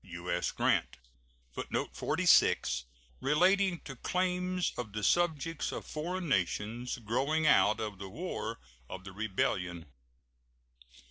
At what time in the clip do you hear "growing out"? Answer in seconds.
6.97-7.79